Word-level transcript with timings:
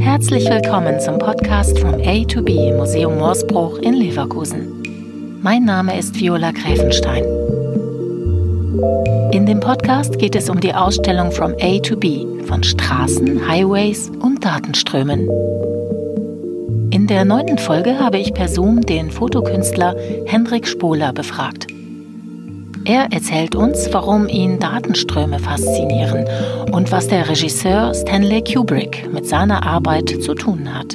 Herzlich 0.00 0.50
willkommen 0.50 0.98
zum 0.98 1.16
Podcast 1.20 1.78
From 1.78 1.94
A 2.04 2.24
to 2.24 2.42
B 2.42 2.72
Museum 2.72 3.18
Morsbruch 3.18 3.78
in 3.78 3.94
Leverkusen. 3.94 5.38
Mein 5.42 5.64
Name 5.64 5.96
ist 5.96 6.18
Viola 6.18 6.50
Gräfenstein. 6.50 7.22
In 9.30 9.46
dem 9.46 9.60
Podcast 9.60 10.18
geht 10.18 10.34
es 10.34 10.50
um 10.50 10.58
die 10.58 10.74
Ausstellung 10.74 11.30
From 11.30 11.54
A 11.60 11.78
to 11.78 11.96
B 11.96 12.26
von 12.46 12.64
Straßen, 12.64 13.48
Highways 13.48 14.10
und 14.20 14.44
Datenströmen. 14.44 15.30
In 16.90 17.06
der 17.06 17.24
neunten 17.24 17.58
Folge 17.58 18.00
habe 18.00 18.18
ich 18.18 18.34
per 18.34 18.48
Zoom 18.48 18.80
den 18.80 19.12
Fotokünstler 19.12 19.94
Hendrik 20.26 20.66
Spohler 20.66 21.12
befragt. 21.12 21.68
Er 22.86 23.08
erzählt 23.10 23.56
uns, 23.56 23.92
warum 23.92 24.28
ihn 24.28 24.60
Datenströme 24.60 25.40
faszinieren 25.40 26.24
und 26.70 26.92
was 26.92 27.08
der 27.08 27.28
Regisseur 27.28 27.92
Stanley 27.92 28.44
Kubrick 28.44 29.12
mit 29.12 29.26
seiner 29.26 29.66
Arbeit 29.66 30.22
zu 30.22 30.34
tun 30.34 30.72
hat. 30.72 30.94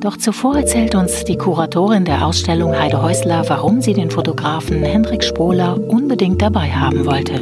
Doch 0.00 0.16
zuvor 0.16 0.56
erzählt 0.58 0.94
uns 0.94 1.24
die 1.24 1.36
Kuratorin 1.36 2.04
der 2.04 2.24
Ausstellung 2.24 2.78
Heide 2.78 3.02
Häusler, 3.02 3.42
warum 3.48 3.80
sie 3.80 3.92
den 3.92 4.12
Fotografen 4.12 4.84
Hendrik 4.84 5.24
Spohler 5.24 5.80
unbedingt 5.88 6.40
dabei 6.40 6.70
haben 6.70 7.06
wollte. 7.06 7.40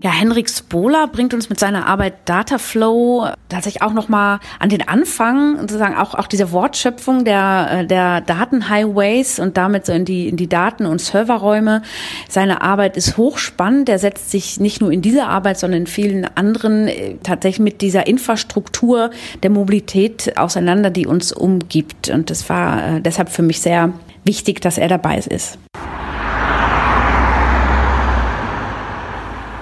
Ja, 0.00 0.12
Henrik 0.12 0.48
Spola 0.48 1.06
bringt 1.06 1.34
uns 1.34 1.50
mit 1.50 1.58
seiner 1.58 1.86
Arbeit 1.86 2.14
Dataflow 2.26 3.30
tatsächlich 3.48 3.82
auch 3.82 3.92
nochmal 3.92 4.38
an 4.60 4.68
den 4.68 4.86
Anfang, 4.86 5.58
sozusagen 5.58 5.96
auch, 5.96 6.14
auch 6.14 6.28
diese 6.28 6.52
Wortschöpfung 6.52 7.24
der, 7.24 7.68
äh, 7.70 7.86
der 7.86 8.20
Datenhighways 8.20 9.40
und 9.40 9.56
damit 9.56 9.86
so 9.86 9.92
in 9.92 10.04
die, 10.04 10.28
in 10.28 10.36
die 10.36 10.48
Daten- 10.48 10.86
und 10.86 11.00
Serverräume. 11.00 11.82
Seine 12.28 12.62
Arbeit 12.62 12.96
ist 12.96 13.16
hochspannend. 13.16 13.88
Er 13.88 13.98
setzt 13.98 14.30
sich 14.30 14.60
nicht 14.60 14.80
nur 14.80 14.92
in 14.92 15.02
dieser 15.02 15.28
Arbeit, 15.28 15.58
sondern 15.58 15.80
in 15.80 15.86
vielen 15.88 16.24
anderen 16.36 16.86
äh, 16.86 17.16
tatsächlich 17.24 17.64
mit 17.64 17.80
dieser 17.80 18.06
Infrastruktur 18.06 19.10
der 19.42 19.50
Mobilität 19.50 20.38
auseinander, 20.38 20.90
die 20.90 21.08
uns 21.08 21.32
umgibt. 21.32 22.08
Und 22.08 22.30
das 22.30 22.48
war 22.48 22.98
äh, 22.98 23.00
deshalb 23.00 23.30
für 23.30 23.42
mich 23.42 23.60
sehr 23.60 23.92
wichtig, 24.22 24.60
dass 24.60 24.78
er 24.78 24.86
dabei 24.86 25.18
ist. 25.18 25.58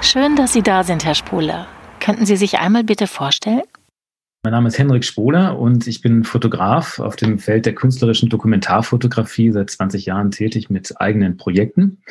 Schön, 0.07 0.37
dass 0.37 0.53
Sie 0.53 0.62
da 0.62 0.85
sind, 0.85 1.05
Herr 1.05 1.17
Spohler. 1.17 1.67
Könnten 1.99 2.27
Sie 2.27 2.37
sich 2.37 2.61
einmal 2.61 2.85
bitte 2.85 3.09
vorstellen? 3.09 3.65
Mein 4.45 4.53
Name 4.53 4.69
ist 4.69 4.79
Henrik 4.79 5.05
Spohler 5.05 5.59
und 5.59 5.89
ich 5.89 6.01
bin 6.01 6.23
Fotograf 6.23 7.01
auf 7.01 7.17
dem 7.17 7.41
Feld 7.41 7.67
der 7.67 7.75
künstlerischen 7.75 8.29
Dokumentarfotografie 8.29 9.51
seit 9.51 9.69
20 9.69 10.07
Jahren 10.07 10.31
tätig 10.31 10.71
mit 10.71 11.01
eigenen 11.01 11.37
Projekten. 11.37 12.03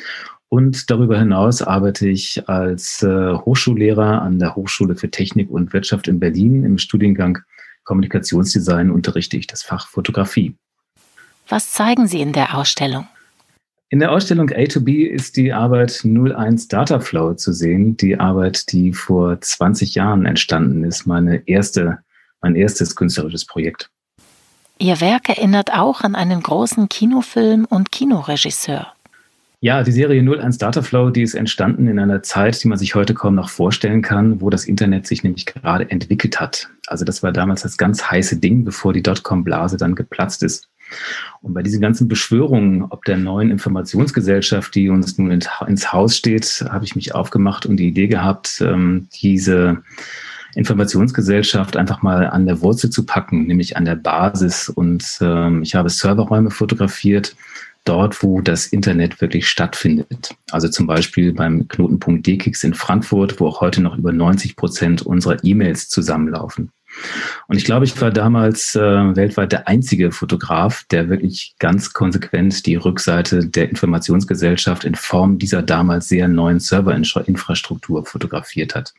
Und 0.50 0.90
darüber 0.90 1.18
hinaus 1.18 1.62
arbeite 1.62 2.06
ich 2.06 2.46
als 2.50 3.02
äh, 3.02 3.32
Hochschullehrer 3.32 4.20
an 4.20 4.38
der 4.38 4.56
Hochschule 4.56 4.94
für 4.94 5.10
Technik 5.10 5.50
und 5.50 5.72
Wirtschaft 5.72 6.06
in 6.06 6.20
Berlin. 6.20 6.64
Im 6.64 6.76
Studiengang 6.76 7.38
Kommunikationsdesign 7.84 8.90
unterrichte 8.90 9.38
ich 9.38 9.46
das 9.46 9.62
Fach 9.62 9.88
Fotografie. 9.88 10.54
Was 11.48 11.72
zeigen 11.72 12.06
Sie 12.06 12.20
in 12.20 12.34
der 12.34 12.58
Ausstellung? 12.58 13.08
In 13.88 14.00
der 14.00 14.10
Ausstellung 14.10 14.50
A2B 14.50 15.06
ist 15.06 15.36
die 15.36 15.52
Arbeit 15.52 16.04
01 16.04 16.66
Dataflow 16.66 17.34
zu 17.34 17.52
sehen, 17.52 17.96
die 17.96 18.18
Arbeit, 18.18 18.72
die 18.72 18.92
vor 18.92 19.40
20 19.40 19.94
Jahren 19.94 20.26
entstanden 20.26 20.82
ist, 20.82 21.06
meine 21.06 21.46
erste, 21.46 21.98
mein 22.40 22.56
erstes 22.56 22.96
künstlerisches 22.96 23.44
Projekt. 23.44 23.88
Ihr 24.78 25.00
Werk 25.00 25.28
erinnert 25.28 25.72
auch 25.72 26.00
an 26.00 26.16
einen 26.16 26.42
großen 26.42 26.88
Kinofilm 26.88 27.64
und 27.64 27.92
Kinoregisseur. 27.92 28.88
Ja, 29.60 29.84
die 29.84 29.92
Serie 29.92 30.20
01 30.20 30.58
Dataflow, 30.58 31.10
die 31.10 31.22
ist 31.22 31.34
entstanden 31.34 31.86
in 31.86 32.00
einer 32.00 32.24
Zeit, 32.24 32.62
die 32.62 32.68
man 32.68 32.78
sich 32.78 32.96
heute 32.96 33.14
kaum 33.14 33.36
noch 33.36 33.50
vorstellen 33.50 34.02
kann, 34.02 34.40
wo 34.40 34.50
das 34.50 34.64
Internet 34.64 35.06
sich 35.06 35.22
nämlich 35.22 35.46
gerade 35.46 35.88
entwickelt 35.88 36.40
hat. 36.40 36.68
Also 36.88 37.04
das 37.04 37.22
war 37.22 37.30
damals 37.30 37.62
das 37.62 37.76
ganz 37.76 38.10
heiße 38.10 38.38
Ding, 38.38 38.64
bevor 38.64 38.92
die 38.92 39.02
Dotcom-Blase 39.02 39.76
dann 39.76 39.94
geplatzt 39.94 40.42
ist. 40.42 40.68
Und 41.42 41.54
bei 41.54 41.62
diesen 41.62 41.80
ganzen 41.80 42.08
Beschwörungen, 42.08 42.84
ob 42.90 43.04
der 43.04 43.16
neuen 43.16 43.50
Informationsgesellschaft, 43.50 44.74
die 44.74 44.88
uns 44.88 45.18
nun 45.18 45.30
ins 45.30 45.92
Haus 45.92 46.16
steht, 46.16 46.64
habe 46.68 46.84
ich 46.84 46.96
mich 46.96 47.14
aufgemacht 47.14 47.66
und 47.66 47.76
die 47.76 47.88
Idee 47.88 48.08
gehabt, 48.08 48.60
ähm, 48.60 49.08
diese 49.20 49.82
Informationsgesellschaft 50.54 51.76
einfach 51.76 52.02
mal 52.02 52.28
an 52.28 52.46
der 52.46 52.62
Wurzel 52.62 52.90
zu 52.90 53.04
packen, 53.04 53.46
nämlich 53.46 53.76
an 53.76 53.84
der 53.84 53.96
Basis. 53.96 54.68
Und 54.68 55.18
ähm, 55.20 55.62
ich 55.62 55.74
habe 55.74 55.90
Serverräume 55.90 56.50
fotografiert, 56.50 57.36
dort, 57.84 58.22
wo 58.22 58.40
das 58.40 58.66
Internet 58.66 59.20
wirklich 59.20 59.48
stattfindet. 59.48 60.34
Also 60.50 60.68
zum 60.68 60.86
Beispiel 60.86 61.32
beim 61.32 61.68
Knotenpunkt 61.68 62.26
DKIX 62.26 62.64
in 62.64 62.74
Frankfurt, 62.74 63.40
wo 63.40 63.46
auch 63.46 63.60
heute 63.60 63.80
noch 63.80 63.96
über 63.96 64.12
90 64.12 64.56
Prozent 64.56 65.02
unserer 65.02 65.42
E-Mails 65.44 65.88
zusammenlaufen. 65.88 66.70
Und 67.48 67.56
ich 67.56 67.64
glaube, 67.64 67.84
ich 67.84 68.00
war 68.00 68.10
damals 68.10 68.74
äh, 68.74 68.80
weltweit 68.80 69.52
der 69.52 69.68
einzige 69.68 70.10
Fotograf, 70.10 70.84
der 70.90 71.08
wirklich 71.08 71.54
ganz 71.58 71.92
konsequent 71.92 72.66
die 72.66 72.76
Rückseite 72.76 73.46
der 73.46 73.68
Informationsgesellschaft 73.68 74.84
in 74.84 74.94
Form 74.94 75.38
dieser 75.38 75.62
damals 75.62 76.08
sehr 76.08 76.28
neuen 76.28 76.60
Serverinfrastruktur 76.60 78.04
fotografiert 78.04 78.74
hat. 78.74 78.94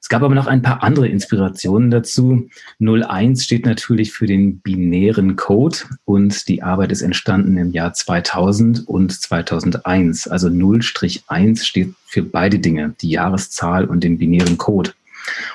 Es 0.00 0.08
gab 0.08 0.22
aber 0.22 0.34
noch 0.36 0.46
ein 0.46 0.62
paar 0.62 0.84
andere 0.84 1.08
Inspirationen 1.08 1.90
dazu. 1.90 2.48
01 2.78 3.42
steht 3.42 3.66
natürlich 3.66 4.12
für 4.12 4.26
den 4.26 4.60
binären 4.60 5.34
Code 5.34 5.78
und 6.04 6.46
die 6.46 6.62
Arbeit 6.62 6.92
ist 6.92 7.02
entstanden 7.02 7.56
im 7.56 7.72
Jahr 7.72 7.92
2000 7.92 8.86
und 8.86 9.10
2001. 9.12 10.28
Also 10.28 10.46
0-1 10.46 11.64
steht 11.64 11.94
für 12.04 12.22
beide 12.22 12.60
Dinge, 12.60 12.94
die 13.00 13.10
Jahreszahl 13.10 13.86
und 13.86 14.04
den 14.04 14.18
binären 14.18 14.58
Code. 14.58 14.92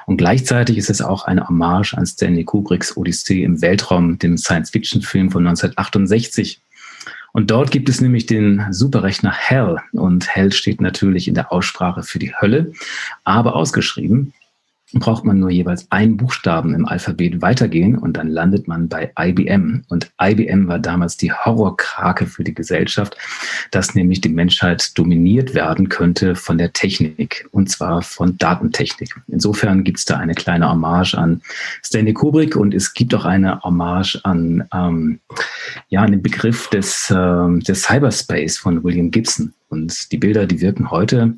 Und 0.06 0.18
gleichzeitig 0.18 0.78
ist 0.78 0.90
es 0.90 1.02
auch 1.02 1.26
eine 1.26 1.48
Hommage 1.48 1.94
an 1.94 2.06
Stanley 2.06 2.44
Kubricks 2.44 2.96
Odyssee 2.98 3.44
im 3.44 3.62
Weltraum, 3.62 4.20
dem 4.20 4.38
Science-Fiction-Film 4.38 5.32
von 5.32 5.48
1968. 5.48 6.62
Und 7.34 7.50
dort 7.50 7.72
gibt 7.72 7.88
es 7.88 8.02
nämlich 8.02 8.26
den 8.26 8.66
Superrechner 8.72 9.32
Hell. 9.32 9.78
Und 9.94 10.28
Hell 10.36 10.52
steht 10.52 10.82
natürlich 10.82 11.28
in 11.28 11.36
der 11.36 11.52
Aussprache 11.52 12.04
für 12.04 12.20
die 12.20 12.34
Hölle, 12.36 12.74
aber 13.24 13.56
ausgeschrieben 13.56 14.34
braucht 14.94 15.24
man 15.24 15.40
nur 15.40 15.50
jeweils 15.50 15.90
einen 15.92 16.18
Buchstaben 16.18 16.74
im 16.76 16.86
Alphabet 16.86 17.42
weitergehen 17.42 17.98
und 17.98 18.18
dann 18.18 18.28
landet 18.28 18.68
man 18.68 18.90
bei 18.90 19.12
IBM. 19.18 19.84
Und 19.90 20.12
IBM 20.22 20.68
war 20.68 20.80
damals 20.80 21.18
die 21.18 21.32
Horrorkrake 21.32 22.26
für 22.26 22.44
die 22.44 22.54
Gesellschaft, 22.54 23.16
dass 23.72 23.96
nämlich 23.96 24.22
die 24.22 24.30
Menschheit 24.30 24.98
dominiert 24.98 25.54
werden 25.54 25.90
könnte 25.90 26.36
von 26.36 26.58
der 26.58 26.74
Technik 26.74 27.48
und 27.52 27.70
zwar 27.70 28.02
von 28.02 28.38
Datentechnik. 28.38 29.16
Insofern 29.28 29.84
gibt 29.84 30.00
es 30.00 30.06
da 30.06 30.18
eine 30.18 30.34
kleine 30.34 30.70
Hommage 30.70 31.16
an 31.16 31.42
Stanley 31.84 32.14
Kubrick 32.14 32.56
und 32.56 32.74
es 32.74 32.94
gibt 32.94 33.14
auch 33.16 33.26
eine 33.26 33.62
Hommage 33.62 34.20
an, 34.24 34.68
ähm, 34.74 35.20
ja, 35.90 36.02
an 36.02 36.12
den 36.12 36.22
Begriff 36.22 36.70
des, 36.70 37.10
äh, 37.10 37.60
des 37.60 37.84
Cyberspace 37.84 38.58
von 38.58 38.84
William 38.84 39.12
Gibson. 39.12 39.54
Und 39.70 40.12
die 40.12 40.18
Bilder, 40.18 40.46
die 40.46 40.60
wirken 40.60 40.92
heute 40.92 41.38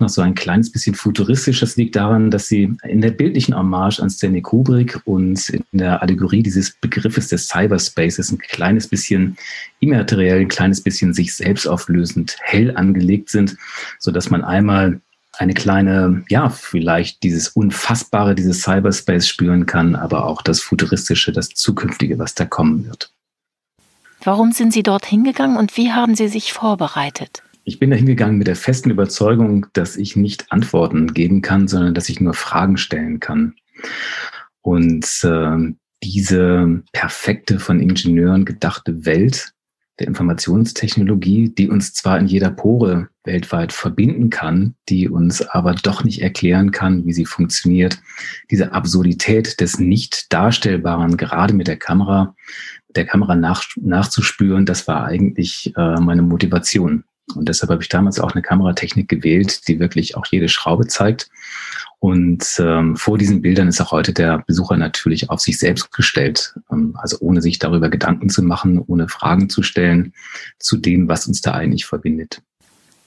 noch 0.00 0.08
so 0.08 0.22
ein 0.22 0.34
kleines 0.34 0.70
bisschen 0.70 0.94
futuristisch. 0.94 1.60
Das 1.60 1.76
liegt 1.76 1.96
daran, 1.96 2.30
dass 2.30 2.48
sie 2.48 2.74
in 2.84 3.00
der 3.00 3.10
bildlichen 3.10 3.56
Hommage 3.56 4.00
an 4.00 4.10
Stanley 4.10 4.42
Kubrick 4.42 5.00
und 5.04 5.48
in 5.48 5.64
der 5.72 6.02
Allegorie 6.02 6.42
dieses 6.42 6.72
Begriffes 6.72 7.28
des 7.28 7.48
Cyberspaces 7.48 8.30
ein 8.30 8.38
kleines 8.38 8.86
bisschen 8.86 9.36
immateriell, 9.80 10.40
ein 10.40 10.48
kleines 10.48 10.80
bisschen 10.80 11.14
sich 11.14 11.34
selbst 11.34 11.66
auflösend 11.66 12.36
hell 12.40 12.76
angelegt 12.76 13.30
sind, 13.30 13.56
so 13.98 14.10
dass 14.10 14.30
man 14.30 14.44
einmal 14.44 15.00
eine 15.38 15.54
kleine, 15.54 16.24
ja, 16.28 16.48
vielleicht 16.48 17.22
dieses 17.22 17.48
Unfassbare, 17.48 18.34
dieses 18.34 18.62
Cyberspace 18.62 19.28
spüren 19.28 19.66
kann, 19.66 19.94
aber 19.94 20.26
auch 20.26 20.42
das 20.42 20.60
Futuristische, 20.60 21.32
das 21.32 21.50
Zukünftige, 21.50 22.18
was 22.18 22.34
da 22.34 22.44
kommen 22.44 22.86
wird. 22.86 23.10
Warum 24.22 24.50
sind 24.50 24.72
Sie 24.72 24.82
dort 24.82 25.06
hingegangen 25.06 25.56
und 25.56 25.76
wie 25.76 25.92
haben 25.92 26.16
Sie 26.16 26.28
sich 26.28 26.52
vorbereitet? 26.52 27.42
Ich 27.68 27.78
bin 27.78 27.90
da 27.90 27.96
hingegangen 27.96 28.38
mit 28.38 28.46
der 28.46 28.56
festen 28.56 28.90
Überzeugung, 28.90 29.66
dass 29.74 29.98
ich 29.98 30.16
nicht 30.16 30.50
Antworten 30.50 31.12
geben 31.12 31.42
kann, 31.42 31.68
sondern 31.68 31.92
dass 31.92 32.08
ich 32.08 32.18
nur 32.18 32.32
Fragen 32.32 32.78
stellen 32.78 33.20
kann. 33.20 33.56
Und 34.62 35.04
äh, 35.22 35.74
diese 36.02 36.82
perfekte, 36.94 37.58
von 37.60 37.78
Ingenieuren 37.78 38.46
gedachte 38.46 39.04
Welt 39.04 39.52
der 39.98 40.06
Informationstechnologie, 40.06 41.50
die 41.50 41.68
uns 41.68 41.92
zwar 41.92 42.18
in 42.18 42.26
jeder 42.26 42.48
Pore 42.50 43.10
weltweit 43.24 43.74
verbinden 43.74 44.30
kann, 44.30 44.74
die 44.88 45.10
uns 45.10 45.42
aber 45.42 45.74
doch 45.74 46.04
nicht 46.04 46.22
erklären 46.22 46.70
kann, 46.70 47.04
wie 47.04 47.12
sie 47.12 47.26
funktioniert. 47.26 47.98
Diese 48.50 48.72
Absurdität 48.72 49.60
des 49.60 49.78
Nicht-Darstellbaren, 49.78 51.18
gerade 51.18 51.52
mit 51.52 51.68
der 51.68 51.76
Kamera, 51.76 52.34
der 52.96 53.04
Kamera 53.04 53.34
nach, 53.34 53.62
nachzuspüren, 53.76 54.64
das 54.64 54.88
war 54.88 55.04
eigentlich 55.04 55.74
äh, 55.76 56.00
meine 56.00 56.22
Motivation. 56.22 57.04
Und 57.34 57.48
deshalb 57.48 57.70
habe 57.70 57.82
ich 57.82 57.88
damals 57.88 58.20
auch 58.20 58.32
eine 58.32 58.42
Kameratechnik 58.42 59.08
gewählt, 59.08 59.68
die 59.68 59.80
wirklich 59.80 60.16
auch 60.16 60.26
jede 60.26 60.48
Schraube 60.48 60.86
zeigt. 60.86 61.30
Und 62.00 62.44
ähm, 62.60 62.96
vor 62.96 63.18
diesen 63.18 63.42
Bildern 63.42 63.68
ist 63.68 63.80
auch 63.80 63.90
heute 63.90 64.12
der 64.12 64.44
Besucher 64.46 64.76
natürlich 64.76 65.30
auf 65.30 65.40
sich 65.40 65.58
selbst 65.58 65.92
gestellt, 65.92 66.54
ähm, 66.70 66.96
also 66.96 67.18
ohne 67.20 67.42
sich 67.42 67.58
darüber 67.58 67.88
Gedanken 67.88 68.28
zu 68.28 68.42
machen, 68.42 68.78
ohne 68.78 69.08
Fragen 69.08 69.50
zu 69.50 69.62
stellen 69.62 70.12
zu 70.58 70.76
dem, 70.76 71.08
was 71.08 71.26
uns 71.26 71.40
da 71.40 71.52
eigentlich 71.52 71.86
verbindet. 71.86 72.40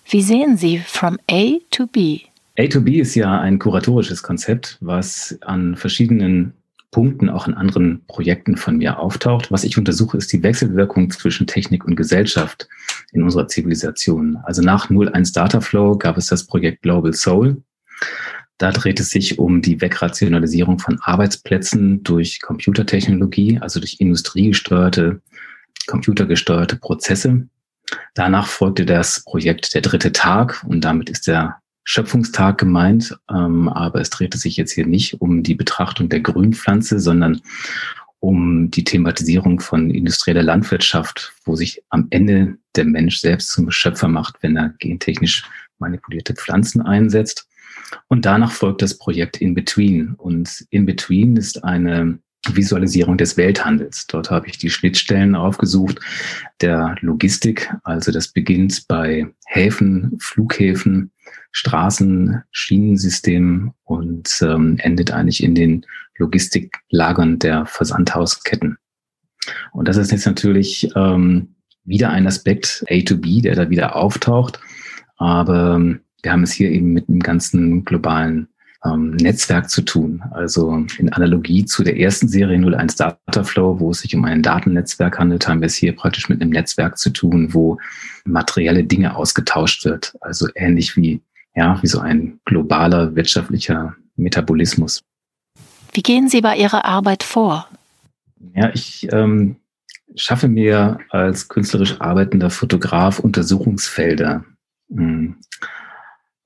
Wie 0.10 0.22
sehen 0.22 0.58
Sie 0.58 0.80
from 0.80 1.18
A 1.30 1.58
to 1.70 1.88
B? 1.88 2.22
A 2.58 2.64
A2B 2.64 3.00
ist 3.00 3.16
ja 3.16 3.40
ein 3.40 3.60
kuratorisches 3.60 4.24
Konzept, 4.24 4.78
was 4.82 5.38
an 5.42 5.78
verschiedenen 5.78 6.54
Punkten 6.92 7.30
auch 7.30 7.48
in 7.48 7.54
anderen 7.54 8.04
Projekten 8.08 8.58
von 8.58 8.78
mir 8.78 9.00
auftaucht. 9.00 9.52
Was 9.52 9.64
ich 9.64 9.78
untersuche, 9.78 10.18
ist 10.18 10.34
die 10.34 10.44
Wechselwirkung 10.44 11.10
zwischen 11.12 11.48
Technik 11.48 11.86
und 11.86 11.96
Gesellschaft 11.96 12.68
in 13.12 13.24
unserer 13.24 13.48
Zivilisation. 13.48 14.38
Also 14.44 14.62
nach 14.62 14.90
01 14.90 15.32
Data 15.32 15.62
Flow 15.62 15.98
gab 15.98 16.18
es 16.18 16.28
das 16.28 16.46
Projekt 16.46 16.82
Global 16.82 17.14
Soul. 17.14 17.62
Da 18.58 18.72
dreht 18.72 19.00
es 19.00 19.10
sich 19.10 19.40
um 19.40 19.62
die 19.62 19.82
Wegrationalisierung 19.82 20.80
von 20.80 21.00
Arbeitsplätzen 21.02 22.04
durch 22.04 22.42
Computertechnologie, 22.42 23.58
also 23.60 23.80
durch 23.80 24.00
industriegesteuerte, 24.00 25.22
computergesteuerte 25.88 26.76
Prozesse. 26.76 27.48
Danach 28.14 28.48
folgte 28.48 28.86
das 28.86 29.24
Projekt 29.24 29.74
Der 29.74 29.82
dritte 29.82 30.12
Tag 30.12 30.64
und 30.68 30.82
damit 30.82 31.10
ist 31.10 31.28
der 31.28 31.62
Schöpfungstag 31.84 32.60
gemeint, 32.60 33.18
ähm, 33.30 33.68
aber 33.68 34.00
es 34.00 34.12
drehte 34.12 34.38
sich 34.38 34.56
jetzt 34.56 34.72
hier 34.72 34.86
nicht 34.86 35.20
um 35.20 35.42
die 35.42 35.56
Betrachtung 35.56 36.10
der 36.10 36.20
Grünpflanze, 36.20 37.00
sondern 37.00 37.42
um 38.22 38.70
die 38.70 38.84
Thematisierung 38.84 39.60
von 39.60 39.90
industrieller 39.90 40.44
Landwirtschaft, 40.44 41.34
wo 41.44 41.56
sich 41.56 41.84
am 41.90 42.08
Ende 42.12 42.58
der 42.76 42.86
Mensch 42.86 43.20
selbst 43.20 43.50
zum 43.50 43.70
Schöpfer 43.72 44.08
macht, 44.08 44.36
wenn 44.42 44.56
er 44.56 44.70
gentechnisch 44.78 45.44
manipulierte 45.80 46.36
Pflanzen 46.36 46.82
einsetzt. 46.82 47.50
Und 48.08 48.26
danach 48.26 48.52
folgt 48.52 48.84
das 48.84 48.98
Projekt 48.98 49.42
In 49.42 49.56
Between. 49.56 50.14
Und 50.14 50.66
In 50.70 50.86
Between 50.86 51.36
ist 51.36 51.64
eine 51.64 52.20
Visualisierung 52.48 53.18
des 53.18 53.38
Welthandels. 53.38 54.08
Dort 54.08 54.32
habe 54.32 54.48
ich 54.48 54.58
die 54.58 54.70
Schnittstellen 54.70 55.36
aufgesucht 55.36 56.00
der 56.62 56.96
Logistik. 57.02 57.72
Also 57.84 58.12
das 58.12 58.30
beginnt 58.30 58.88
bei 58.88 59.28
Häfen, 59.46 60.18
Flughäfen, 60.20 61.12
Straßen, 61.52 62.42
Schienensystemen 62.52 63.74
und 63.84 64.30
ähm, 64.42 64.78
endet 64.80 65.12
eigentlich 65.12 65.44
in 65.44 65.56
den 65.56 65.86
Logistiklagern 66.18 67.40
der 67.40 67.66
Versandhausketten. 67.66 68.78
Und 69.72 69.88
das 69.88 69.98
ist 69.98 70.12
jetzt 70.12 70.26
natürlich 70.26 70.90
ähm, 70.96 71.56
wieder 71.84 72.10
ein 72.10 72.28
Aspekt 72.28 72.86
A 72.90 73.02
to 73.02 73.18
B, 73.18 73.42
der 73.42 73.56
da 73.56 73.70
wieder 73.70 73.96
auftaucht. 73.96 74.60
Aber 75.18 75.76
ähm, 75.76 76.02
wir 76.22 76.32
haben 76.32 76.44
es 76.44 76.52
hier 76.52 76.70
eben 76.70 76.94
mit 76.94 77.10
einem 77.10 77.20
ganzen 77.20 77.84
globalen 77.84 78.48
ähm, 78.86 79.12
Netzwerk 79.12 79.70
zu 79.70 79.82
tun. 79.82 80.24
Also 80.32 80.86
in 80.98 81.12
Analogie 81.14 81.66
zu 81.66 81.84
der 81.84 82.00
ersten 82.00 82.28
Serie 82.28 82.58
01 82.58 82.96
Dataflow, 82.96 83.80
wo 83.80 83.92
es 83.92 84.00
sich 84.00 84.16
um 84.16 84.26
ein 84.26 84.42
Datennetzwerk 84.42 85.20
handelt, 85.20 85.48
haben 85.48 85.62
wir 85.62 85.68
es 85.68 85.76
hier 85.76 85.96
praktisch 85.96 86.30
mit 86.30 86.42
einem 86.42 86.52
Netzwerk 86.52 86.98
zu 86.98 87.12
tun, 87.12 87.54
wo 87.54 87.78
materielle 88.26 88.84
Dinge 88.84 89.16
ausgetauscht 89.16 89.86
wird. 89.86 90.16
Also 90.22 90.48
ähnlich 90.56 90.96
wie, 90.96 91.22
ja, 91.56 91.82
wie 91.82 91.88
so 91.88 92.00
ein 92.00 92.40
globaler 92.46 93.16
wirtschaftlicher 93.16 93.96
Metabolismus. 94.16 95.02
Wie 95.94 96.04
gehen 96.04 96.30
Sie 96.30 96.42
bei 96.42 96.58
Ihrer 96.58 96.86
Arbeit 96.86 97.24
vor? 97.24 97.68
Ja, 98.56 98.72
ich 98.74 99.08
ähm, 99.12 99.58
schaffe 100.16 100.48
mir 100.48 101.00
als 101.10 101.48
künstlerisch 101.48 102.00
arbeitender 102.00 102.50
Fotograf 102.50 103.20
Untersuchungsfelder. 103.20 104.46
Hm 104.90 105.36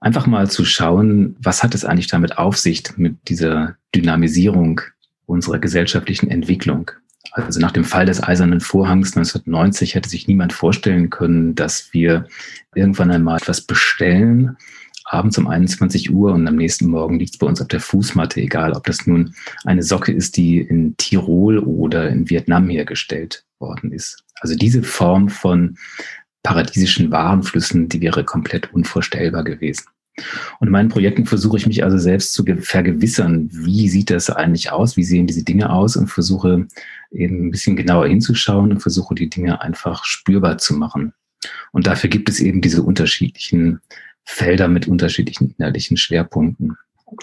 einfach 0.05 0.27
mal 0.27 0.47
zu 0.47 0.65
schauen, 0.65 1.35
was 1.41 1.63
hat 1.63 1.73
es 1.73 1.83
eigentlich 1.83 2.07
damit 2.07 2.37
auf 2.37 2.57
sich 2.57 2.83
mit 2.95 3.17
dieser 3.27 3.75
Dynamisierung 3.95 4.81
unserer 5.25 5.57
gesellschaftlichen 5.57 6.29
Entwicklung. 6.29 6.91
Also 7.31 7.59
nach 7.59 7.71
dem 7.71 7.83
Fall 7.83 8.05
des 8.05 8.21
Eisernen 8.21 8.61
Vorhangs 8.61 9.17
1990 9.17 9.95
hätte 9.95 10.07
sich 10.07 10.27
niemand 10.27 10.53
vorstellen 10.53 11.09
können, 11.09 11.55
dass 11.55 11.91
wir 11.91 12.27
irgendwann 12.75 13.09
einmal 13.09 13.37
etwas 13.37 13.61
bestellen, 13.61 14.57
abends 15.05 15.39
um 15.39 15.47
21 15.47 16.13
Uhr 16.13 16.33
und 16.33 16.47
am 16.47 16.55
nächsten 16.55 16.87
Morgen 16.87 17.17
liegt 17.17 17.33
es 17.33 17.39
bei 17.39 17.47
uns 17.47 17.59
auf 17.59 17.67
der 17.67 17.79
Fußmatte, 17.79 18.39
egal 18.41 18.73
ob 18.73 18.83
das 18.83 19.07
nun 19.07 19.33
eine 19.63 19.81
Socke 19.81 20.11
ist, 20.11 20.37
die 20.37 20.59
in 20.59 20.95
Tirol 20.97 21.57
oder 21.57 22.09
in 22.09 22.29
Vietnam 22.29 22.69
hergestellt 22.69 23.43
worden 23.57 23.91
ist. 23.91 24.23
Also 24.39 24.55
diese 24.55 24.83
Form 24.83 25.29
von 25.29 25.77
paradiesischen 26.43 27.11
Warenflüssen, 27.11 27.89
die 27.89 28.01
wäre 28.01 28.23
komplett 28.23 28.71
unvorstellbar 28.71 29.43
gewesen. 29.43 29.85
Und 30.59 30.67
in 30.67 30.71
meinen 30.71 30.89
Projekten 30.89 31.25
versuche 31.25 31.57
ich 31.57 31.67
mich 31.67 31.83
also 31.83 31.97
selbst 31.97 32.33
zu 32.33 32.45
vergewissern, 32.62 33.50
wie 33.51 33.89
sieht 33.89 34.09
das 34.09 34.29
eigentlich 34.29 34.71
aus, 34.71 34.95
wie 34.95 35.03
sehen 35.03 35.27
diese 35.27 35.44
Dinge 35.44 35.69
aus 35.69 35.97
und 35.97 36.07
versuche 36.07 36.67
eben 37.12 37.47
ein 37.47 37.51
bisschen 37.51 37.75
genauer 37.75 38.07
hinzuschauen 38.07 38.71
und 38.71 38.79
versuche 38.79 39.15
die 39.15 39.29
Dinge 39.29 39.62
einfach 39.62 40.06
spürbar 40.06 40.57
zu 40.57 40.75
machen. 40.75 41.13
Und 41.71 41.88
dafür 41.88 42.09
gibt 42.09 42.29
es 42.29 42.39
eben 42.39 42.62
diese 42.62 42.83
unterschiedlichen 42.83 43.81
Felder 44.23 44.67
mit 44.67 44.88
unterschiedlichen 44.88 45.53
innerlichen 45.57 45.97
Schwerpunkten. 45.97 46.77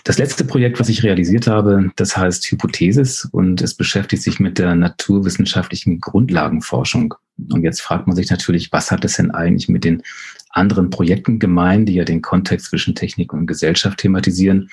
Das 0.05 0.19
letzte 0.19 0.45
Projekt, 0.45 0.79
was 0.79 0.89
ich 0.89 1.03
realisiert 1.03 1.49
habe, 1.49 1.91
das 1.97 2.17
heißt 2.17 2.45
Hypothesis 2.51 3.29
und 3.33 3.61
es 3.63 3.75
beschäftigt 3.75 4.23
sich 4.23 4.39
mit 4.39 4.59
der 4.59 4.75
naturwissenschaftlichen 4.77 6.01
Grundlagenforschung. 6.01 7.15
Und 7.51 7.63
jetzt 7.63 7.81
fragt 7.81 8.07
man 8.07 8.17
sich 8.17 8.31
natürlich, 8.31 8.73
was 8.73 8.91
hat 8.91 9.05
es 9.05 9.17
denn 9.17 9.31
eigentlich 9.31 9.69
mit 9.69 9.85
den 9.85 10.03
anderen 10.51 10.91
Projekten 10.91 11.39
gemein, 11.39 11.87
die 11.87 11.95
ja 11.95 12.05
den 12.05 12.23
Kontext 12.23 12.67
zwischen 12.67 12.95
Technik 12.95 13.33
und 13.33 13.47
Gesellschaft 13.47 13.99
thematisieren? 13.99 14.71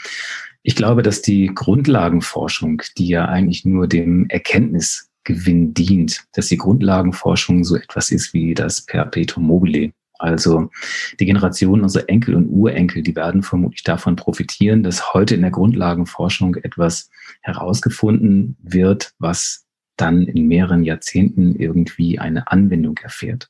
Ich 0.61 0.75
glaube, 0.75 1.01
dass 1.01 1.21
die 1.21 1.47
Grundlagenforschung, 1.47 2.81
die 2.97 3.07
ja 3.07 3.25
eigentlich 3.25 3.65
nur 3.65 3.87
dem 3.87 4.27
Erkenntnisgewinn 4.29 5.73
dient, 5.73 6.25
dass 6.33 6.47
die 6.47 6.57
Grundlagenforschung 6.57 7.63
so 7.63 7.75
etwas 7.75 8.11
ist 8.11 8.33
wie 8.33 8.53
das 8.53 8.85
Perpetuum 8.85 9.45
mobile. 9.45 9.93
Also 10.19 10.69
die 11.17 11.25
Generationen 11.25 11.81
unserer 11.81 12.09
Enkel 12.09 12.35
und 12.35 12.49
Urenkel, 12.49 13.03
die 13.03 13.15
werden 13.15 13.41
vermutlich 13.41 13.83
davon 13.83 14.17
profitieren, 14.17 14.83
dass 14.83 15.13
heute 15.13 15.35
in 15.35 15.41
der 15.41 15.51
Grundlagenforschung 15.51 16.55
etwas 16.55 17.09
herausgefunden 17.41 18.57
wird, 18.61 19.13
was 19.17 19.65
dann 20.01 20.23
in 20.23 20.47
mehreren 20.47 20.83
Jahrzehnten 20.83 21.55
irgendwie 21.55 22.19
eine 22.19 22.51
Anwendung 22.51 22.97
erfährt. 22.97 23.49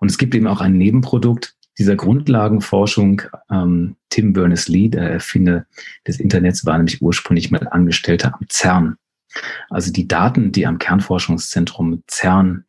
Und 0.00 0.10
es 0.10 0.18
gibt 0.18 0.34
eben 0.34 0.46
auch 0.46 0.60
ein 0.60 0.76
Nebenprodukt 0.78 1.54
dieser 1.78 1.96
Grundlagenforschung. 1.96 3.22
Ähm, 3.50 3.96
Tim 4.10 4.32
Berners-Lee, 4.32 4.88
der 4.88 5.10
Erfinder 5.10 5.66
des 6.06 6.20
Internets, 6.20 6.64
war 6.64 6.76
nämlich 6.76 7.02
ursprünglich 7.02 7.50
mal 7.50 7.68
Angestellter 7.68 8.34
am 8.34 8.46
CERN. 8.48 8.96
Also 9.68 9.92
die 9.92 10.08
Daten, 10.08 10.52
die 10.52 10.66
am 10.66 10.78
Kernforschungszentrum 10.78 12.02
CERN 12.08 12.64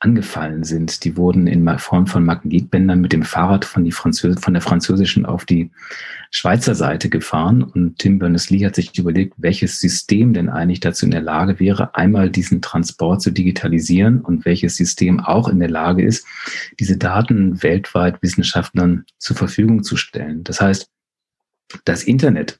angefallen 0.00 0.64
sind. 0.64 1.04
Die 1.04 1.16
wurden 1.16 1.46
in 1.46 1.66
Form 1.78 2.06
von 2.06 2.24
Magnetbändern 2.24 3.00
mit 3.00 3.12
dem 3.12 3.22
Fahrrad 3.22 3.64
von, 3.64 3.84
die 3.84 3.92
Französ 3.92 4.38
von 4.40 4.54
der 4.54 4.62
französischen 4.62 5.26
auf 5.26 5.44
die 5.44 5.70
Schweizer 6.30 6.74
Seite 6.74 7.08
gefahren. 7.08 7.62
Und 7.62 7.98
Tim 7.98 8.18
Berners-Lee 8.18 8.64
hat 8.64 8.76
sich 8.76 8.96
überlegt, 8.96 9.34
welches 9.38 9.80
System 9.80 10.34
denn 10.34 10.48
eigentlich 10.48 10.80
dazu 10.80 11.04
in 11.04 11.10
der 11.10 11.22
Lage 11.22 11.58
wäre, 11.58 11.94
einmal 11.94 12.30
diesen 12.30 12.62
Transport 12.62 13.22
zu 13.22 13.30
digitalisieren 13.30 14.20
und 14.20 14.44
welches 14.44 14.76
System 14.76 15.20
auch 15.20 15.48
in 15.48 15.58
der 15.58 15.70
Lage 15.70 16.04
ist, 16.04 16.26
diese 16.78 16.96
Daten 16.96 17.62
weltweit 17.62 18.22
Wissenschaftlern 18.22 19.04
zur 19.18 19.36
Verfügung 19.36 19.82
zu 19.82 19.96
stellen. 19.96 20.44
Das 20.44 20.60
heißt, 20.60 20.88
das 21.84 22.04
Internet 22.04 22.58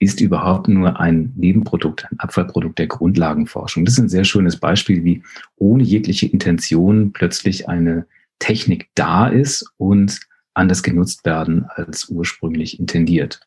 ist 0.00 0.20
überhaupt 0.20 0.66
nur 0.66 0.98
ein 0.98 1.32
Nebenprodukt, 1.36 2.06
ein 2.10 2.18
Abfallprodukt 2.18 2.78
der 2.78 2.86
Grundlagenforschung. 2.86 3.84
Das 3.84 3.94
ist 3.94 4.00
ein 4.00 4.08
sehr 4.08 4.24
schönes 4.24 4.56
Beispiel, 4.56 5.04
wie 5.04 5.22
ohne 5.56 5.82
jegliche 5.82 6.26
Intention 6.26 7.12
plötzlich 7.12 7.68
eine 7.68 8.06
Technik 8.38 8.88
da 8.94 9.28
ist 9.28 9.70
und 9.76 10.18
anders 10.54 10.82
genutzt 10.82 11.24
werden 11.26 11.66
als 11.68 12.08
ursprünglich 12.08 12.80
intendiert. 12.80 13.40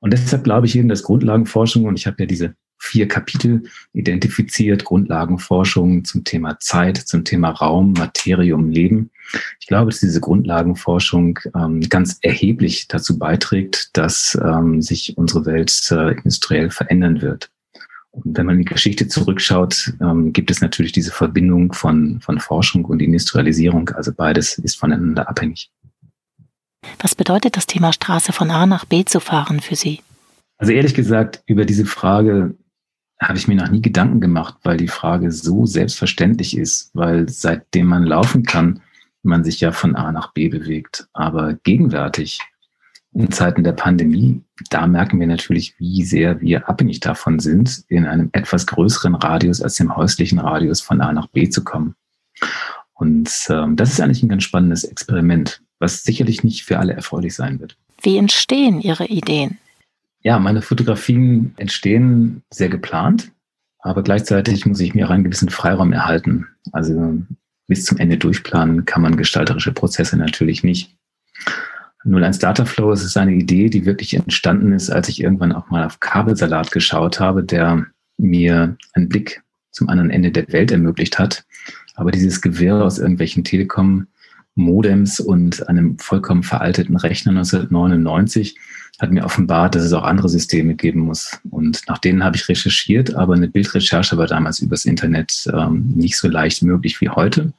Und 0.00 0.12
deshalb 0.14 0.42
glaube 0.42 0.66
ich 0.66 0.76
eben, 0.76 0.88
dass 0.88 1.02
Grundlagenforschung, 1.02 1.84
und 1.84 1.96
ich 1.96 2.06
habe 2.06 2.16
ja 2.20 2.26
diese 2.26 2.54
vier 2.80 3.06
Kapitel 3.06 3.64
identifiziert, 3.92 4.84
Grundlagenforschung 4.84 6.04
zum 6.04 6.24
Thema 6.24 6.58
Zeit, 6.58 6.96
zum 6.96 7.24
Thema 7.24 7.50
Raum, 7.50 7.92
Materium, 7.92 8.70
Leben. 8.70 9.10
Ich 9.60 9.66
glaube, 9.66 9.90
dass 9.90 10.00
diese 10.00 10.20
Grundlagenforschung 10.20 11.38
ähm, 11.54 11.80
ganz 11.88 12.18
erheblich 12.22 12.88
dazu 12.88 13.18
beiträgt, 13.18 13.90
dass 13.92 14.36
ähm, 14.42 14.82
sich 14.82 15.16
unsere 15.16 15.46
Welt 15.46 15.72
äh, 15.90 16.12
industriell 16.12 16.70
verändern 16.70 17.20
wird. 17.20 17.50
Und 18.12 18.36
wenn 18.36 18.46
man 18.46 18.56
in 18.56 18.62
die 18.62 18.72
Geschichte 18.72 19.06
zurückschaut, 19.06 19.92
ähm, 20.00 20.32
gibt 20.32 20.50
es 20.50 20.60
natürlich 20.60 20.92
diese 20.92 21.12
Verbindung 21.12 21.72
von, 21.72 22.20
von 22.20 22.40
Forschung 22.40 22.86
und 22.86 23.00
Industrialisierung. 23.00 23.90
Also 23.90 24.12
beides 24.12 24.58
ist 24.58 24.76
voneinander 24.76 25.28
abhängig. 25.28 25.70
Was 26.98 27.14
bedeutet 27.14 27.56
das 27.56 27.66
Thema 27.66 27.92
Straße 27.92 28.32
von 28.32 28.50
A 28.50 28.66
nach 28.66 28.86
B 28.86 29.04
zu 29.04 29.20
fahren 29.20 29.60
für 29.60 29.76
Sie? 29.76 30.00
Also 30.60 30.72
ehrlich 30.72 30.94
gesagt, 30.94 31.42
über 31.46 31.64
diese 31.64 31.86
Frage 31.86 32.54
habe 33.20 33.38
ich 33.38 33.48
mir 33.48 33.56
noch 33.56 33.70
nie 33.70 33.82
Gedanken 33.82 34.20
gemacht, 34.20 34.56
weil 34.62 34.76
die 34.76 34.88
Frage 34.88 35.30
so 35.30 35.66
selbstverständlich 35.66 36.56
ist, 36.56 36.90
weil 36.94 37.28
seitdem 37.28 37.86
man 37.86 38.04
laufen 38.04 38.44
kann, 38.44 38.80
man 39.22 39.44
sich 39.44 39.60
ja 39.60 39.72
von 39.72 39.94
A 39.94 40.10
nach 40.12 40.32
B 40.32 40.48
bewegt. 40.48 41.08
Aber 41.12 41.54
gegenwärtig, 41.54 42.40
in 43.12 43.30
Zeiten 43.30 43.64
der 43.64 43.72
Pandemie, 43.72 44.40
da 44.70 44.86
merken 44.86 45.18
wir 45.18 45.26
natürlich, 45.26 45.78
wie 45.78 46.04
sehr 46.04 46.40
wir 46.40 46.68
abhängig 46.68 47.00
davon 47.00 47.40
sind, 47.40 47.84
in 47.88 48.06
einem 48.06 48.30
etwas 48.32 48.66
größeren 48.66 49.16
Radius 49.16 49.60
als 49.60 49.74
dem 49.74 49.94
häuslichen 49.94 50.38
Radius 50.38 50.80
von 50.80 51.00
A 51.00 51.12
nach 51.12 51.26
B 51.26 51.48
zu 51.48 51.64
kommen. 51.64 51.96
Und 52.94 53.30
ähm, 53.48 53.76
das 53.76 53.90
ist 53.90 54.00
eigentlich 54.00 54.22
ein 54.22 54.28
ganz 54.28 54.44
spannendes 54.44 54.84
Experiment, 54.84 55.62
was 55.78 56.04
sicherlich 56.04 56.44
nicht 56.44 56.64
für 56.64 56.78
alle 56.78 56.92
erfreulich 56.92 57.34
sein 57.34 57.58
wird. 57.58 57.76
Wie 58.02 58.16
entstehen 58.16 58.80
Ihre 58.80 59.06
Ideen? 59.06 59.58
Ja, 60.22 60.38
meine 60.38 60.62
Fotografien 60.62 61.54
entstehen 61.56 62.42
sehr 62.50 62.68
geplant, 62.68 63.32
aber 63.78 64.02
gleichzeitig 64.02 64.66
muss 64.66 64.80
ich 64.80 64.94
mir 64.94 65.06
auch 65.06 65.10
einen 65.10 65.24
gewissen 65.24 65.48
Freiraum 65.48 65.92
erhalten. 65.92 66.46
Also 66.72 67.22
bis 67.66 67.84
zum 67.84 67.98
Ende 67.98 68.18
durchplanen 68.18 68.84
kann 68.84 69.02
man 69.02 69.16
gestalterische 69.16 69.72
Prozesse 69.72 70.16
natürlich 70.16 70.62
nicht. 70.62 70.96
01 72.04 72.38
Data 72.38 72.64
Flow 72.64 72.92
ist 72.92 73.16
eine 73.16 73.34
Idee, 73.34 73.68
die 73.68 73.86
wirklich 73.86 74.14
entstanden 74.14 74.72
ist, 74.72 74.90
als 74.90 75.08
ich 75.08 75.22
irgendwann 75.22 75.52
auch 75.52 75.70
mal 75.70 75.84
auf 75.84 76.00
Kabelsalat 76.00 76.70
geschaut 76.70 77.20
habe, 77.20 77.44
der 77.44 77.86
mir 78.16 78.76
einen 78.94 79.08
Blick 79.08 79.42
zum 79.70 79.88
anderen 79.88 80.10
Ende 80.10 80.30
der 80.30 80.50
Welt 80.52 80.72
ermöglicht 80.72 81.18
hat. 81.18 81.44
Aber 81.94 82.10
dieses 82.10 82.40
Gewirr 82.40 82.84
aus 82.84 82.98
irgendwelchen 82.98 83.44
Telekom-Modems 84.56 85.20
und 85.20 85.68
einem 85.68 85.98
vollkommen 85.98 86.42
veralteten 86.42 86.96
Rechner 86.96 87.30
1999 87.30 88.56
hat 88.98 89.10
mir 89.10 89.24
offenbart, 89.24 89.74
dass 89.74 89.84
es 89.84 89.92
auch 89.94 90.02
andere 90.02 90.28
Systeme 90.28 90.74
geben 90.74 91.00
muss. 91.00 91.38
Und 91.50 91.82
nach 91.88 91.98
denen 91.98 92.22
habe 92.22 92.36
ich 92.36 92.48
recherchiert, 92.48 93.14
aber 93.14 93.34
eine 93.34 93.48
Bildrecherche 93.48 94.18
war 94.18 94.26
damals 94.26 94.60
übers 94.60 94.84
Internet 94.84 95.48
ähm, 95.52 95.94
nicht 95.96 96.16
so 96.16 96.28
leicht 96.28 96.62
möglich 96.62 97.00
wie 97.00 97.08
heute. 97.08 97.52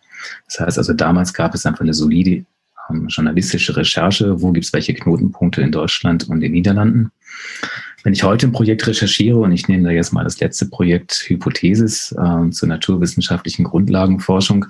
Das 0.45 0.59
heißt 0.59 0.77
also, 0.77 0.93
damals 0.93 1.33
gab 1.33 1.55
es 1.55 1.65
einfach 1.65 1.81
eine 1.81 1.95
solide 1.95 2.45
ähm, 2.89 3.07
journalistische 3.07 3.75
Recherche, 3.75 4.39
wo 4.41 4.51
gibt 4.51 4.65
es 4.67 4.73
welche 4.73 4.93
Knotenpunkte 4.93 5.61
in 5.61 5.71
Deutschland 5.71 6.29
und 6.29 6.41
den 6.41 6.51
Niederlanden. 6.51 7.11
Wenn 8.03 8.13
ich 8.13 8.23
heute 8.23 8.47
ein 8.47 8.51
Projekt 8.51 8.87
recherchiere, 8.87 9.37
und 9.37 9.51
ich 9.51 9.67
nehme 9.67 9.83
da 9.83 9.91
jetzt 9.91 10.11
mal 10.11 10.23
das 10.23 10.39
letzte 10.39 10.65
Projekt 10.65 11.25
Hypothesis 11.27 12.11
äh, 12.13 12.49
zur 12.49 12.67
naturwissenschaftlichen 12.67 13.63
Grundlagenforschung, 13.63 14.65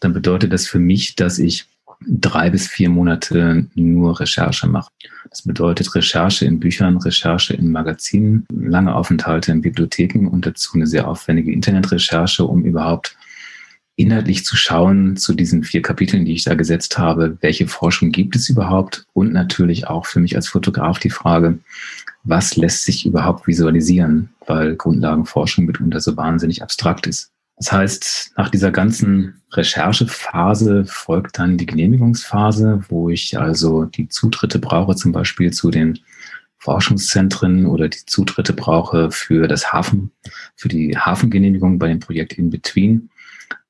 dann 0.00 0.12
bedeutet 0.12 0.52
das 0.52 0.66
für 0.66 0.78
mich, 0.78 1.16
dass 1.16 1.38
ich 1.38 1.66
drei 2.06 2.50
bis 2.50 2.68
vier 2.68 2.90
Monate 2.90 3.66
nur 3.74 4.20
Recherche 4.20 4.66
mache. 4.66 4.90
Das 5.30 5.42
bedeutet 5.42 5.94
Recherche 5.94 6.44
in 6.44 6.60
Büchern, 6.60 6.98
Recherche 6.98 7.54
in 7.54 7.72
Magazinen, 7.72 8.46
lange 8.52 8.94
Aufenthalte 8.94 9.52
in 9.52 9.62
Bibliotheken 9.62 10.26
und 10.26 10.44
dazu 10.44 10.74
eine 10.74 10.86
sehr 10.86 11.08
aufwendige 11.08 11.52
Internetrecherche, 11.52 12.44
um 12.44 12.64
überhaupt 12.64 13.16
inhaltlich 13.96 14.44
zu 14.44 14.56
schauen 14.56 15.16
zu 15.16 15.32
diesen 15.32 15.64
vier 15.64 15.80
Kapiteln, 15.80 16.26
die 16.26 16.34
ich 16.34 16.44
da 16.44 16.54
gesetzt 16.54 16.98
habe, 16.98 17.38
welche 17.40 17.66
Forschung 17.66 18.12
gibt 18.12 18.36
es 18.36 18.50
überhaupt 18.50 19.06
und 19.14 19.32
natürlich 19.32 19.86
auch 19.86 20.04
für 20.04 20.20
mich 20.20 20.36
als 20.36 20.48
Fotograf 20.48 20.98
die 20.98 21.10
Frage, 21.10 21.58
was 22.26 22.56
lässt 22.56 22.84
sich 22.84 23.06
überhaupt 23.06 23.46
visualisieren, 23.46 24.30
weil 24.46 24.76
Grundlagenforschung 24.76 25.64
mitunter 25.64 26.00
so 26.00 26.16
wahnsinnig 26.16 26.62
abstrakt 26.62 27.06
ist. 27.06 27.30
Das 27.56 27.72
heißt, 27.72 28.32
nach 28.36 28.50
dieser 28.50 28.70
ganzen 28.70 29.40
Recherchephase 29.52 30.84
folgt 30.84 31.38
dann 31.38 31.56
die 31.56 31.64
Genehmigungsphase, 31.64 32.84
wo 32.88 33.08
ich 33.08 33.38
also 33.38 33.84
die 33.84 34.08
Zutritte 34.08 34.58
brauche, 34.58 34.94
zum 34.94 35.12
Beispiel 35.12 35.52
zu 35.52 35.70
den 35.70 35.98
Forschungszentren 36.58 37.66
oder 37.66 37.88
die 37.88 38.04
Zutritte 38.06 38.52
brauche 38.52 39.10
für 39.10 39.48
das 39.48 39.72
Hafen, 39.72 40.10
für 40.56 40.68
die 40.68 40.98
Hafengenehmigung 40.98 41.78
bei 41.78 41.88
dem 41.88 42.00
Projekt 42.00 42.34
In 42.34 42.50
Between. 42.50 43.08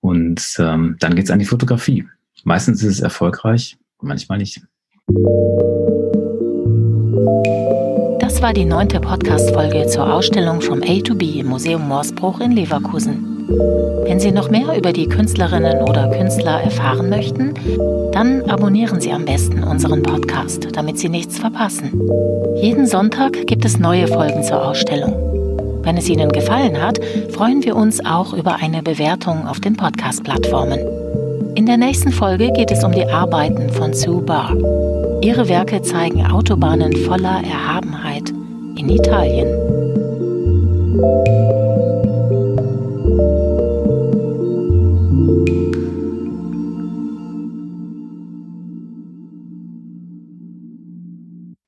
Und 0.00 0.56
ähm, 0.58 0.96
dann 0.98 1.14
geht's 1.14 1.30
an 1.30 1.38
die 1.38 1.44
Fotografie. 1.44 2.08
Meistens 2.42 2.82
ist 2.82 2.94
es 2.94 3.00
erfolgreich, 3.00 3.76
manchmal 4.00 4.38
nicht. 4.38 4.62
Das 8.26 8.42
war 8.42 8.52
die 8.52 8.64
neunte 8.64 8.98
Podcast-Folge 8.98 9.86
zur 9.86 10.12
Ausstellung 10.12 10.60
From 10.60 10.82
A 10.82 10.98
to 10.98 11.14
B 11.14 11.38
im 11.38 11.46
Museum 11.46 11.86
Morsbruch 11.86 12.40
in 12.40 12.50
Leverkusen. 12.50 13.46
Wenn 14.02 14.18
Sie 14.18 14.32
noch 14.32 14.50
mehr 14.50 14.76
über 14.76 14.92
die 14.92 15.06
Künstlerinnen 15.06 15.82
oder 15.82 16.08
Künstler 16.08 16.60
erfahren 16.60 17.08
möchten, 17.08 17.54
dann 18.10 18.42
abonnieren 18.50 19.00
Sie 19.00 19.12
am 19.12 19.26
besten 19.26 19.62
unseren 19.62 20.02
Podcast, 20.02 20.66
damit 20.72 20.98
Sie 20.98 21.08
nichts 21.08 21.38
verpassen. 21.38 22.00
Jeden 22.56 22.88
Sonntag 22.88 23.46
gibt 23.46 23.64
es 23.64 23.78
neue 23.78 24.08
Folgen 24.08 24.42
zur 24.42 24.70
Ausstellung. 24.70 25.14
Wenn 25.84 25.96
es 25.96 26.08
Ihnen 26.08 26.32
gefallen 26.32 26.82
hat, 26.82 26.98
freuen 27.30 27.62
wir 27.62 27.76
uns 27.76 28.04
auch 28.04 28.34
über 28.34 28.56
eine 28.56 28.82
Bewertung 28.82 29.46
auf 29.46 29.60
den 29.60 29.76
Podcast-Plattformen. 29.76 30.80
In 31.56 31.64
der 31.64 31.78
nächsten 31.78 32.12
Folge 32.12 32.52
geht 32.52 32.70
es 32.70 32.84
um 32.84 32.92
die 32.92 33.06
Arbeiten 33.06 33.70
von 33.70 33.94
Sue 33.94 34.20
Barr. 34.20 34.54
Ihre 35.22 35.48
Werke 35.48 35.80
zeigen 35.80 36.26
Autobahnen 36.26 36.94
voller 36.94 37.42
Erhabenheit 37.42 38.28
in 38.76 38.90
Italien. 38.90 39.48